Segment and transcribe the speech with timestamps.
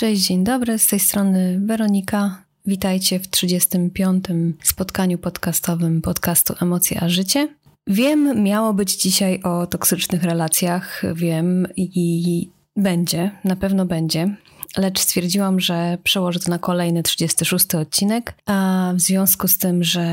[0.00, 2.42] Cześć, dzień dobry, z tej strony Weronika.
[2.66, 4.24] Witajcie w 35.
[4.62, 7.48] spotkaniu podcastowym podcastu Emocje a Życie.
[7.86, 14.36] Wiem, miało być dzisiaj o toksycznych relacjach, wiem i będzie, na pewno będzie,
[14.76, 20.04] lecz stwierdziłam, że przełożę to na kolejny 36 odcinek, a w związku z tym, że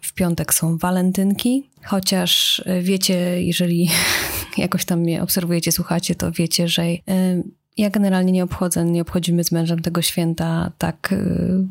[0.00, 3.90] w piątek są walentynki, chociaż wiecie, jeżeli
[4.58, 6.82] jakoś tam mnie obserwujecie, słuchacie, to wiecie, że
[7.76, 11.66] ja generalnie nie obchodzę, nie obchodzimy z mężem tego święta tak y,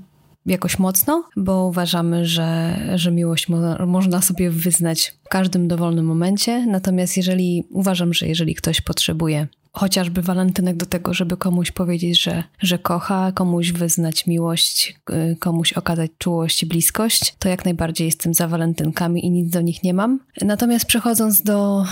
[0.45, 6.66] jakoś mocno, bo uważamy, że, że miłość mo można sobie wyznać w każdym dowolnym momencie.
[6.66, 12.44] Natomiast jeżeli uważam, że jeżeli ktoś potrzebuje chociażby walentynek do tego, żeby komuś powiedzieć, że,
[12.59, 18.34] że kocha, komuś wyznać miłość, y, komuś okazać czułość i bliskość, to jak najbardziej jestem
[18.34, 20.20] za walentynkami i nic do nich nie mam.
[20.41, 21.86] Natomiast przechodząc do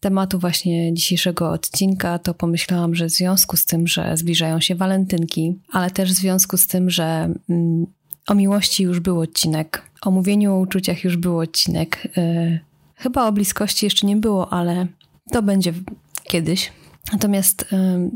[0.00, 5.58] tematu właśnie dzisiejszego odcinka, to pomyślałam, że w związku z tym, że zbliżają się walentynki,
[5.72, 7.86] ale też w związku z tym, że mm,
[8.28, 12.60] o miłości już był odcinek, o mówieniu o uczuciach już był odcinek, yy,
[12.94, 14.86] chyba o bliskości jeszcze nie było, ale
[15.32, 15.72] to będzie
[16.24, 16.72] kiedyś.
[17.12, 17.66] Natomiast y,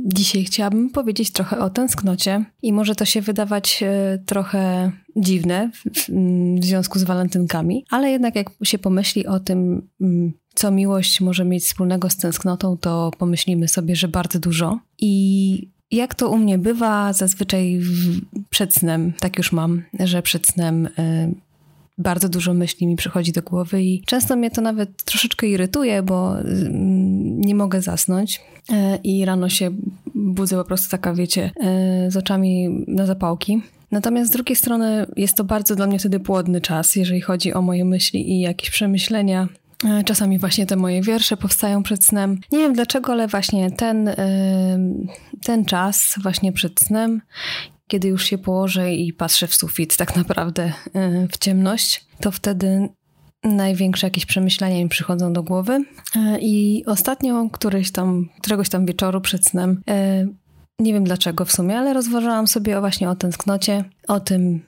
[0.05, 6.11] dzisiaj chciałabym powiedzieć trochę o tęsknocie i może to się wydawać y, trochę dziwne w,
[6.61, 11.45] w, związku z walentynkami, ale jednak jak się pomyśli o tym, y, co miłość może
[11.45, 14.79] mieć wspólnego z tęsknotą, to pomyślimy sobie, że bardzo dużo.
[14.99, 17.81] I jak to u mnie bywa, zazwyczaj
[18.51, 21.35] przed snem, tak już mam, że przed snem y,
[21.99, 26.39] bardzo dużo myśli mi przychodzi do głowy i często mnie to nawet troszeczkę irytuje, bo
[26.39, 28.41] mm, nie mogę zasnąć
[28.73, 29.71] e, i rano się
[30.15, 33.63] budzę po prostu taka, wiecie, e, z oczami na zapałki.
[33.91, 37.63] Natomiast z drugiej strony jest to bardzo dla mnie wtedy płodny czas, jeżeli chodzi o
[37.63, 39.49] moje myśli i jakieś przemyślenia.
[39.85, 42.41] E, czasami właśnie te moje wiersze powstają przed snem.
[42.53, 44.11] Nie wiem dlaczego, ale właśnie ten,
[45.45, 47.21] ten czas właśnie przed snem
[47.89, 52.89] kiedy już się położę i patrzę w sufit tak naprawdę e, w ciemność, to wtedy
[53.45, 55.85] największe jakieś przemyślenia mi przychodzą do głowy.
[56.17, 60.27] E, I ostatnio, któryś tam, któregoś tam wieczoru przed snem, e,
[60.79, 64.63] nie wiem dlaczego w sumie, ale rozważałam sobie właśnie o tęsknocie, o tym,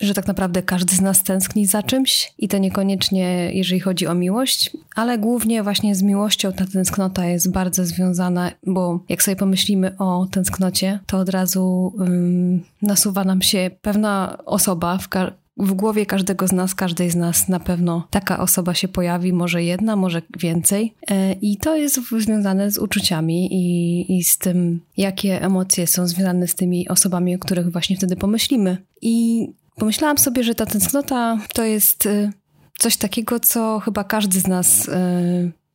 [0.00, 4.14] że tak naprawdę każdy z nas tęskni za czymś i to niekoniecznie jeżeli chodzi o
[4.14, 9.98] miłość, ale głównie właśnie z miłością ta tęsknota jest bardzo związana, bo jak sobie pomyślimy
[9.98, 15.08] o tęsknocie, to od razu um, nasuwa nam się pewna osoba w,
[15.56, 19.62] w głowie każdego z nas, każdej z nas na pewno taka osoba się pojawi, może
[19.62, 20.94] jedna, może więcej.
[21.10, 26.48] E, I to jest związane z uczuciami i, i z tym, jakie emocje są związane
[26.48, 28.76] z tymi osobami, o których właśnie wtedy pomyślimy.
[29.02, 32.32] I pomyślałam sobie, że ta tęsknota to jest e,
[32.78, 34.92] coś takiego, co chyba każdy z nas e,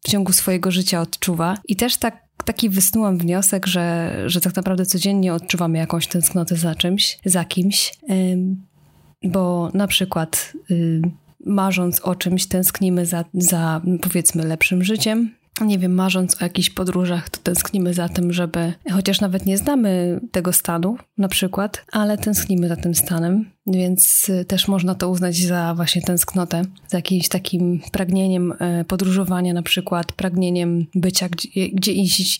[0.01, 1.57] w ciągu swojego życia odczuwa.
[1.67, 6.75] I też tak taki wysnułam wniosek, że, że tak naprawdę codziennie odczuwamy jakąś tęsknotę za
[6.75, 7.93] czymś, za kimś.
[9.23, 11.01] Bo na przykład y,
[11.45, 17.29] marząc o czymś, tęsknimy za, za powiedzmy lepszym życiem, nie wiem, marząc o jakichś podróżach,
[17.29, 22.67] to tęsknimy za tym, żeby, chociaż nawet nie znamy tego stanu na przykład, ale tęsknimy
[22.67, 27.81] za tym stanem, więc y, też można to uznać za właśnie tęsknotę, za jakimś takim
[27.91, 31.93] pragnieniem y, podróżowania na przykład, pragnieniem bycia gdzie, gdzie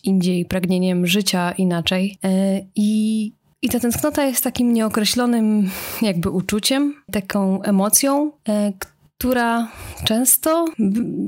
[0.03, 2.17] indziej, pragnieniem życia inaczej.
[2.25, 5.69] Y, I i ta tęsknota jest takim nieokreślonym
[6.01, 8.73] jakby uczuciem, taką emocją, e,
[9.17, 9.67] która
[10.03, 10.65] często,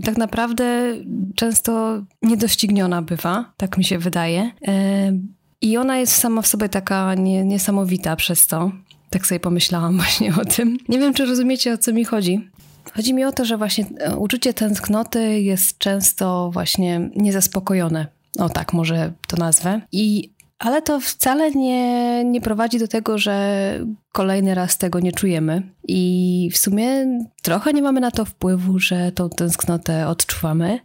[0.03, 0.94] tak naprawdę,
[1.36, 4.52] często niedościgniona bywa, tak mi się wydaje.
[4.68, 5.14] E,
[5.62, 8.72] I ona jest sama w sobie taka nie, niesamowita przez to.
[9.09, 10.78] Tak sobie pomyślałam właśnie o tym.
[10.90, 12.50] Nie wiem, czy rozumiecie, o co mi chodzi.
[12.96, 18.08] Chodzi mi o to, że właśnie e, uczucie tęsknoty jest często właśnie niezaspokojone.
[18.40, 19.81] O tak, może to nazwę.
[19.92, 20.30] I
[20.61, 23.79] ale to wcale nie, nie prowadzi do tego, że
[24.11, 25.61] kolejny raz tego nie czujemy.
[25.88, 27.05] I w sumie
[27.41, 30.79] trochę nie mamy na to wpływu, że tą tęsknotę odczuwamy.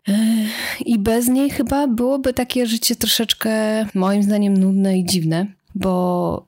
[0.86, 3.50] I bez niej chyba byłoby takie życie troszeczkę,
[3.94, 6.46] moim zdaniem, nudne i dziwne, bo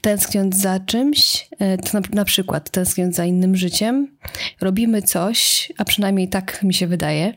[0.00, 4.08] tęskniąc za czymś, e, to na, na, przykład tęskniąc za innym życiem,
[4.60, 7.34] robimy coś, a przynajmniej tak mi się wydaje,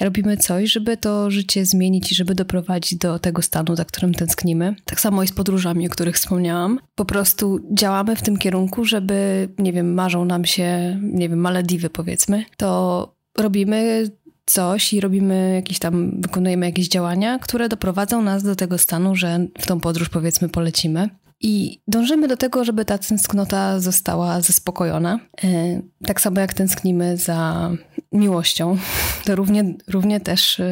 [0.00, 4.74] robimy coś, żeby to życie zmienić i żeby doprowadzić do tego stanu, za którym tęsknimy.
[4.84, 6.78] Tak samo i z podróżami, o których wspomniałam.
[6.94, 11.90] Po prostu działamy w tym kierunku, żeby, nie wiem, marzą nam się, nie wiem, Malediwy
[11.90, 14.10] powiedzmy, to robimy
[14.46, 19.46] coś i robimy jakieś tam, wykonujemy jakieś działania, które doprowadzą nas do tego stanu, że
[19.58, 21.08] w tą podróż powiedzmy polecimy.
[21.42, 25.18] I dążymy do tego, żeby ta tęsknota została zaspokojona.
[25.44, 27.70] E, tak samo jak tęsknimy za
[28.12, 28.78] miłością,
[29.24, 30.64] to równie, równie też e,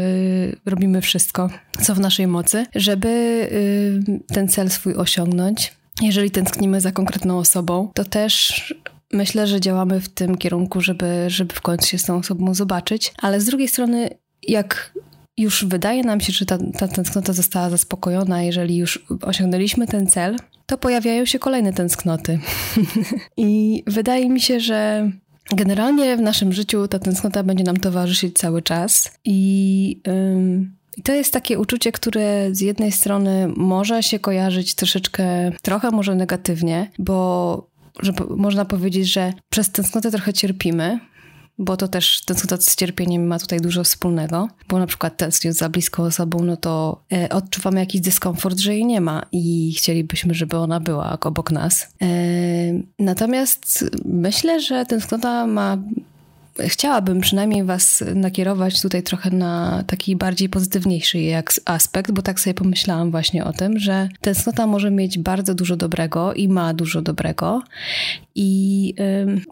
[0.67, 1.51] robimy wszystko,
[1.83, 3.09] co w naszej mocy, żeby
[4.29, 5.75] e, ten cel swój osiągnąć.
[6.03, 8.75] Jeżeli tęsknimy za konkretną osobą, to też
[9.13, 13.13] myślę, że działamy w tym kierunku, żeby, żeby w końcu się z tą osobą zobaczyć,
[13.19, 14.11] ale z drugiej strony,
[14.43, 14.93] jak
[15.37, 20.37] już wydaje nam się, że ta, ta tęsknota została zaspokojona, jeżeli już osiągnęliśmy ten cel,
[20.71, 22.39] to pojawiają się kolejne tęsknoty.
[23.37, 25.11] I wydaje mi się, że
[25.57, 29.19] generalnie w naszym życiu ta tęsknota będzie nam towarzyszyć cały czas.
[29.25, 30.01] I.
[31.05, 36.91] To jest takie uczucie, które z jednej strony może się kojarzyć troszeczkę, trochę może negatywnie,
[36.99, 37.71] bo
[38.01, 40.99] że można powiedzieć, że przez tęsknotę trochę cierpimy,
[41.61, 45.69] bo to też tęsknota z cierpieniem ma tutaj dużo wspólnego, bo na przykład tęskniąc za
[45.69, 50.57] bliską osobą, no to e, odczuwamy jakiś dyskomfort, że jej nie ma i chcielibyśmy, żeby
[50.57, 51.89] ona była obok nas.
[52.03, 52.07] E,
[52.99, 55.79] natomiast myślę, że tęsknota ma
[56.67, 62.55] chciałabym przynajmniej Was nakierować tutaj trochę na taki bardziej pozytywniejszy jak aspekt, bo tak sobie
[62.55, 67.63] pomyślałam właśnie o tym, że tęsknota może mieć bardzo dużo dobrego i ma dużo dobrego.
[68.35, 68.95] I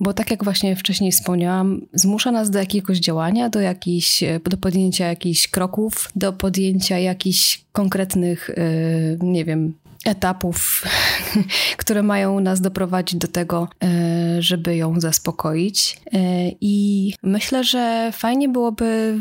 [0.01, 5.07] bo tak jak właśnie wcześniej wspomniałam, zmusza nas do jakiegoś działania, do, jakichś, do podjęcia
[5.07, 10.85] jakichś kroków, do podjęcia jakichś konkretnych, y, nie wiem, etapów,
[11.77, 16.01] które mają nas doprowadzić do tego, e, żeby ją zaspokoić.
[16.13, 16.19] E,
[16.61, 19.19] I myślę, że fajnie byłoby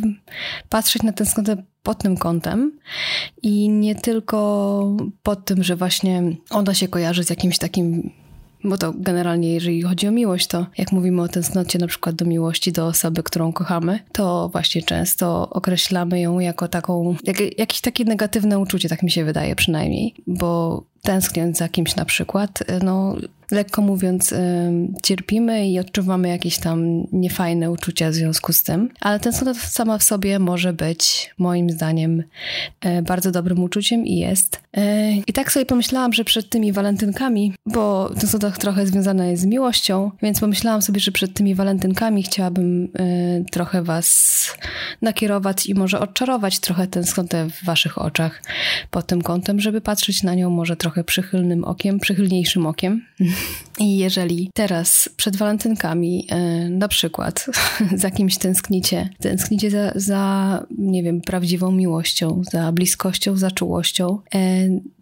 [0.69, 2.79] patrzeć na tęsknotę pod tym kątem
[3.41, 8.11] i nie tylko pod tym, że właśnie ona się kojarzy z jakimś takim
[8.63, 12.25] bo to generalnie, jeżeli chodzi o miłość, to jak mówimy o tęsknocie na przykład do
[12.25, 18.05] miłości, do osoby, którą kochamy, to właśnie często określamy ją jako taką, jak, jakieś takie
[18.05, 23.15] negatywne uczucie, tak mi się wydaje przynajmniej, bo tęskniąc za kimś na przykład, no
[23.51, 24.33] lekko mówiąc,
[25.03, 30.03] cierpimy i odczuwamy jakieś tam niefajne uczucia w związku z tym, ale tęsknota sama w
[30.03, 32.23] sobie może być, moim zdaniem,
[32.81, 34.61] e, bardzo dobrym uczuciem i jest.
[35.27, 40.11] I tak sobie pomyślałam, że przed tymi walentynkami, bo tęsknota trochę związana jest z miłością,
[40.21, 42.91] więc pomyślałam sobie, że przed tymi walentynkami chciałabym
[43.51, 44.57] trochę was
[45.01, 48.43] nakierować i może odczarować trochę tęsknotę w waszych oczach
[48.91, 53.05] pod tym kątem, żeby patrzeć na nią może trochę przychylnym okiem, przychylniejszym okiem.
[53.79, 57.45] I jeżeli teraz przed walentynkami e, na przykład
[57.95, 64.39] za kimś tęsknicie, tęsknicie za, za, nie wiem, prawdziwą miłością, za bliskością, za czułością, e,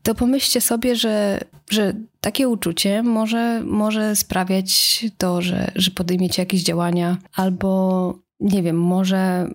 [0.04, 1.40] to pomyślcie sobie, że,
[1.70, 8.78] że takie uczucie może, może sprawiać to, że, że podejmiecie jakieś działania albo nie wiem,
[8.78, 9.50] może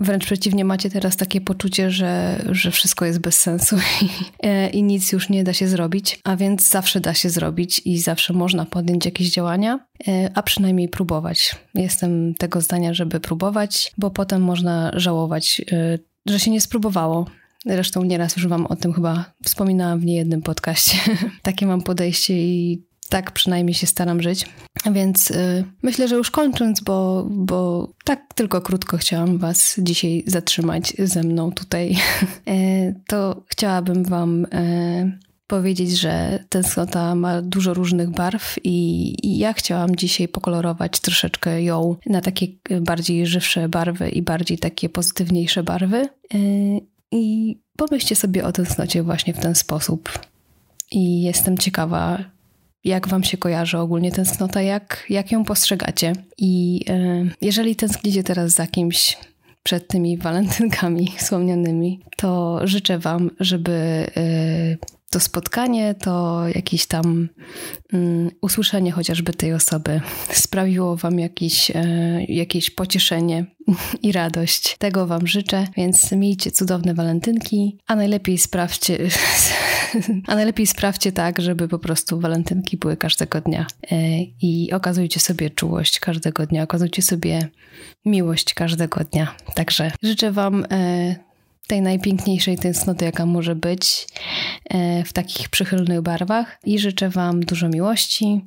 [0.00, 4.08] Wręcz przeciwnie, macie teraz takie poczucie, że, że wszystko jest bez sensu i,
[4.46, 7.98] e, i, nic już nie da się zrobić, a więc zawsze da się zrobić i
[7.98, 11.56] zawsze można podjąć jakieś działania, e, a przynajmniej próbować.
[11.74, 17.26] Jestem tego zdania, żeby próbować, bo potem można żałować, e, że się nie spróbowało.
[17.66, 20.98] Zresztą nieraz już Wam o tym chyba wspominałam w niejednym podcaście.
[21.42, 24.46] Takie mam podejście i tak przynajmniej się staram żyć.
[24.92, 30.92] Więc y, myślę, że już kończąc, bo, bo tak tylko krótko chciałam Was dzisiaj zatrzymać
[30.98, 31.96] ze mną tutaj,
[32.48, 39.52] y, to chciałabym Wam y, powiedzieć, że tęsknota ma dużo różnych barw i, i, ja
[39.52, 42.46] chciałam dzisiaj pokolorować troszeczkę ją na takie
[42.80, 46.08] bardziej żywsze barwy i bardziej takie pozytywniejsze barwy.
[46.34, 46.80] Y,
[47.12, 50.18] I pomyślcie sobie o tęsknocie właśnie w ten sposób.
[50.90, 52.33] I jestem ciekawa,
[52.84, 56.12] jak wam się kojarzy ogólnie tęsknota, jak, jak ją postrzegacie.
[56.38, 59.16] I e, jeżeli tęsknicie teraz za kimś
[59.62, 63.72] przed tymi walentynkami wspomnianymi, to życzę wam, żeby
[64.16, 64.76] e,
[65.14, 67.28] to spotkanie, to jakieś tam
[67.92, 70.00] um, usłyszenie chociażby tej osoby
[70.32, 71.84] sprawiło Wam jakieś, e,
[72.28, 73.46] jakieś pocieszenie
[74.02, 74.76] i radość.
[74.78, 78.98] Tego Wam życzę, więc miejcie cudowne walentynki, a najlepiej sprawdźcie,
[80.28, 85.50] a najlepiej sprawdźcie tak, żeby po prostu walentynki były każdego dnia e, i okazujcie sobie
[85.50, 87.48] czułość każdego dnia, okazujcie sobie
[88.04, 89.34] miłość każdego dnia.
[89.54, 91.16] Także życzę Wam e,
[91.66, 94.06] tej najpiękniejszej tęsknoty, jaka może być
[94.64, 96.58] e, w takich przychylnych barwach.
[96.64, 98.44] I życzę Wam dużo miłości.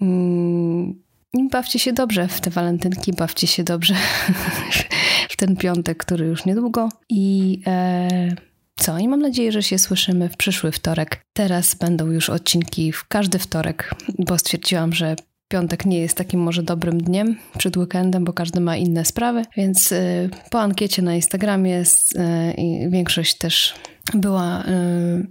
[0.00, 1.02] Mm,
[1.32, 3.94] I bawcie się dobrze w te walentynki, bawcie się dobrze
[5.30, 6.88] w ten piątek, który już niedługo.
[7.08, 7.60] I
[8.78, 8.98] co?
[8.98, 11.20] I mam nadzieję, że się słyszymy w przyszły wtorek.
[11.32, 15.16] Teraz będą już odcinki w każdy wtorek, bo stwierdziłam, że
[15.48, 19.92] piątek nie jest takim może dobrym dniem przed weekendem, bo każdy ma inne sprawy, więc
[19.92, 23.74] y, po ankiecie na Instagramie y, większość też
[24.14, 25.26] była y,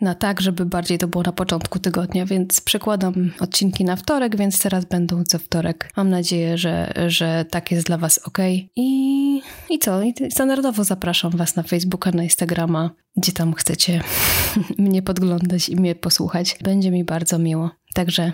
[0.00, 4.58] na tak, żeby bardziej to było na początku tygodnia, więc przekładam odcinki na wtorek, więc
[4.58, 5.92] teraz będą co wtorek.
[5.96, 8.38] Mam nadzieję, że, że tak jest dla Was ok.
[8.76, 10.02] I, i co?
[10.02, 14.00] I standardowo zapraszam Was na Facebooka, na Instagrama, gdzie tam chcecie
[14.78, 16.56] mnie podglądać i mnie posłuchać.
[16.62, 17.70] Będzie mi bardzo miło.
[17.94, 18.32] Także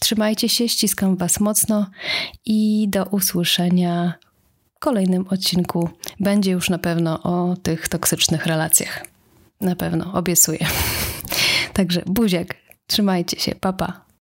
[0.00, 1.86] trzymajcie się, ściskam Was mocno
[2.44, 4.14] i do usłyszenia
[4.78, 9.04] kolejnym odcinku będzie już na pewno o tych toksycznych relacjach.
[9.60, 10.66] Na pewno, obiecuję.
[11.72, 12.56] Także buziek,
[12.86, 14.11] trzymajcie się, papa.